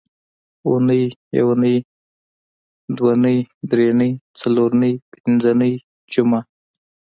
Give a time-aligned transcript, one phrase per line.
[0.67, 1.01] اونۍ،
[1.39, 1.75] یونۍ،
[2.97, 3.37] دونۍ،
[3.69, 5.73] درېنۍ، څلورنۍ، پینځنۍ،
[6.11, 6.39] جمعه